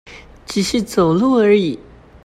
[0.47, 1.77] 只是走路而已